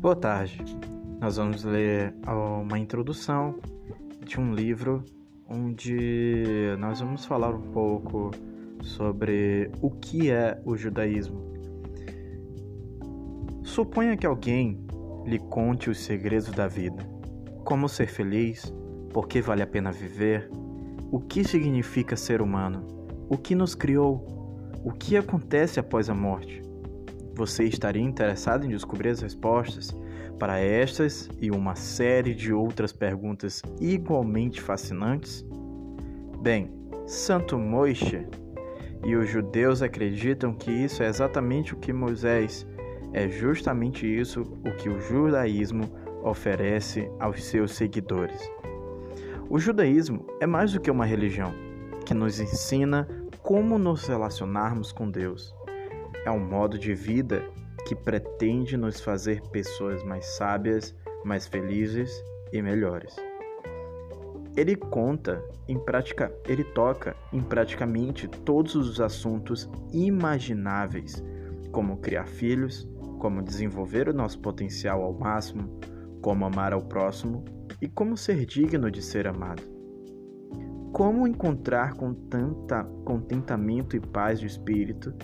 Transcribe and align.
Boa 0.00 0.16
tarde. 0.16 0.64
Nós 1.20 1.36
vamos 1.36 1.62
ler 1.62 2.14
uma 2.26 2.78
introdução 2.78 3.56
de 4.24 4.40
um 4.40 4.54
livro 4.54 5.04
onde 5.46 6.74
nós 6.78 7.00
vamos 7.00 7.26
falar 7.26 7.54
um 7.54 7.70
pouco 7.70 8.30
sobre 8.80 9.70
o 9.82 9.90
que 9.90 10.30
é 10.30 10.58
o 10.64 10.74
judaísmo. 10.74 11.52
Suponha 13.62 14.16
que 14.16 14.24
alguém 14.24 14.82
lhe 15.26 15.38
conte 15.38 15.90
os 15.90 15.98
segredos 15.98 16.50
da 16.50 16.66
vida, 16.66 17.06
como 17.62 17.86
ser 17.86 18.06
feliz, 18.06 18.72
por 19.12 19.28
que 19.28 19.42
vale 19.42 19.60
a 19.60 19.66
pena 19.66 19.92
viver, 19.92 20.50
o 21.12 21.20
que 21.20 21.44
significa 21.44 22.16
ser 22.16 22.40
humano, 22.40 22.86
o 23.28 23.36
que 23.36 23.54
nos 23.54 23.74
criou, 23.74 24.26
o 24.82 24.92
que 24.92 25.18
acontece 25.18 25.78
após 25.78 26.08
a 26.08 26.14
morte. 26.14 26.69
Você 27.34 27.64
estaria 27.64 28.02
interessado 28.02 28.66
em 28.66 28.68
descobrir 28.70 29.10
as 29.10 29.20
respostas 29.20 29.94
para 30.38 30.58
estas 30.58 31.28
e 31.40 31.50
uma 31.50 31.74
série 31.74 32.34
de 32.34 32.52
outras 32.52 32.92
perguntas 32.92 33.62
igualmente 33.80 34.60
fascinantes? 34.60 35.44
Bem, 36.42 36.72
Santo 37.06 37.58
Moisés 37.58 38.26
e 39.04 39.16
os 39.16 39.28
judeus 39.28 39.82
acreditam 39.82 40.54
que 40.54 40.70
isso 40.70 41.02
é 41.02 41.08
exatamente 41.08 41.74
o 41.74 41.76
que 41.76 41.92
Moisés, 41.92 42.66
é 43.12 43.28
justamente 43.28 44.06
isso 44.06 44.42
o 44.42 44.72
que 44.76 44.88
o 44.88 45.00
judaísmo 45.00 45.84
oferece 46.22 47.10
aos 47.18 47.42
seus 47.44 47.72
seguidores. 47.72 48.40
O 49.48 49.58
judaísmo 49.58 50.26
é 50.40 50.46
mais 50.46 50.72
do 50.72 50.80
que 50.80 50.90
uma 50.90 51.04
religião 51.04 51.52
que 52.04 52.14
nos 52.14 52.38
ensina 52.38 53.08
como 53.42 53.78
nos 53.78 54.06
relacionarmos 54.06 54.92
com 54.92 55.10
Deus 55.10 55.54
é 56.24 56.30
um 56.30 56.38
modo 56.38 56.78
de 56.78 56.94
vida 56.94 57.42
que 57.86 57.94
pretende 57.94 58.76
nos 58.76 59.00
fazer 59.00 59.40
pessoas 59.50 60.02
mais 60.04 60.26
sábias, 60.36 60.94
mais 61.24 61.46
felizes 61.46 62.10
e 62.52 62.60
melhores. 62.60 63.16
Ele 64.56 64.76
conta 64.76 65.42
em 65.68 65.78
prática, 65.78 66.32
ele 66.46 66.64
toca 66.64 67.16
em 67.32 67.40
praticamente 67.40 68.28
todos 68.28 68.74
os 68.74 69.00
assuntos 69.00 69.70
imagináveis, 69.92 71.22
como 71.70 71.98
criar 71.98 72.26
filhos, 72.26 72.88
como 73.18 73.42
desenvolver 73.42 74.08
o 74.08 74.12
nosso 74.12 74.40
potencial 74.40 75.02
ao 75.02 75.12
máximo, 75.12 75.78
como 76.20 76.44
amar 76.44 76.72
ao 76.72 76.82
próximo 76.82 77.44
e 77.80 77.88
como 77.88 78.16
ser 78.16 78.44
digno 78.44 78.90
de 78.90 79.00
ser 79.00 79.26
amado. 79.26 79.79
Como 80.92 81.26
encontrar 81.26 81.94
com 81.94 82.12
tanta 82.12 82.84
contentamento 83.04 83.96
e 83.96 84.00
paz 84.00 84.40
de 84.40 84.46
espírito 84.46 85.14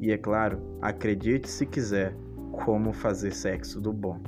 e 0.00 0.12
é 0.12 0.18
claro, 0.18 0.78
acredite 0.80 1.48
se 1.48 1.66
quiser 1.66 2.16
como 2.52 2.92
fazer 2.92 3.32
sexo 3.32 3.80
do 3.80 3.92
bom. 3.92 4.20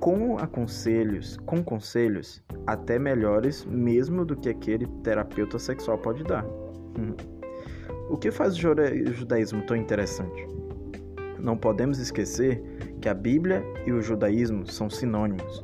Com 0.00 0.38
aconselhos, 0.38 1.36
com 1.38 1.62
conselhos 1.62 2.42
até 2.66 2.98
melhores 2.98 3.64
mesmo 3.64 4.24
do 4.24 4.36
que 4.36 4.48
aquele 4.48 4.86
terapeuta 5.02 5.58
sexual 5.58 5.98
pode 5.98 6.24
dar. 6.24 6.44
o 8.10 8.16
que 8.16 8.30
faz 8.30 8.54
o 8.56 9.12
judaísmo 9.12 9.62
tão 9.66 9.76
interessante? 9.76 10.46
Não 11.38 11.56
podemos 11.56 11.98
esquecer 11.98 12.62
que 13.00 13.08
a 13.08 13.14
Bíblia 13.14 13.62
e 13.86 13.92
o 13.92 14.00
judaísmo 14.00 14.66
são 14.66 14.88
sinônimos. 14.88 15.62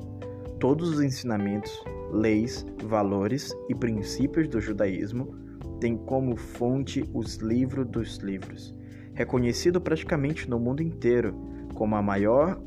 Todos 0.61 0.91
os 0.91 1.03
ensinamentos, 1.03 1.83
leis, 2.13 2.65
valores 2.85 3.53
e 3.69 3.75
princípios 3.75 4.47
do 4.47 4.61
judaísmo 4.61 5.35
tem 5.81 5.97
como 5.97 6.37
fonte 6.37 7.09
os 7.13 7.37
livros 7.37 7.87
dos 7.89 8.19
livros, 8.19 8.75
reconhecido 9.15 9.81
praticamente 9.81 10.49
no 10.49 10.61
mundo 10.61 10.83
inteiro 10.83 11.35
como 11.75 11.97
a 11.97 12.03
maior 12.03 12.63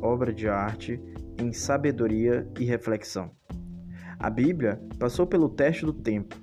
obra 0.00 0.32
de 0.32 0.48
arte 0.48 1.00
em 1.40 1.52
sabedoria 1.52 2.48
e 2.58 2.64
reflexão. 2.64 3.30
A 4.18 4.30
Bíblia 4.30 4.80
passou 4.98 5.26
pelo 5.26 5.48
teste 5.48 5.84
do 5.84 5.92
tempo. 5.92 6.36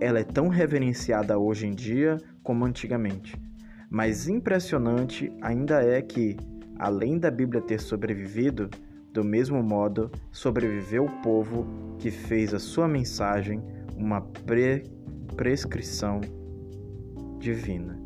Ela 0.00 0.20
é 0.20 0.24
tão 0.24 0.48
reverenciada 0.48 1.38
hoje 1.38 1.66
em 1.66 1.74
dia 1.74 2.16
como 2.42 2.64
antigamente. 2.64 3.36
Mas 3.90 4.28
impressionante 4.28 5.30
ainda 5.42 5.82
é 5.82 6.00
que, 6.00 6.36
além 6.78 7.18
da 7.18 7.30
Bíblia 7.30 7.60
ter 7.60 7.80
sobrevivido, 7.80 8.70
do 9.12 9.24
mesmo 9.24 9.62
modo 9.62 10.10
sobreviveu 10.30 11.04
o 11.04 11.22
povo 11.22 11.66
que 11.98 12.10
fez 12.10 12.54
a 12.54 12.58
sua 12.58 12.88
mensagem 12.88 13.62
uma 13.96 14.20
pre 14.20 14.84
prescrição 15.36 16.20
divina. 17.38 17.99